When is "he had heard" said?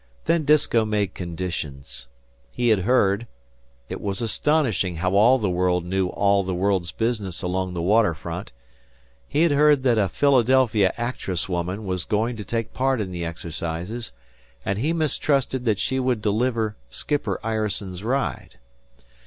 2.49-3.27, 9.27-9.83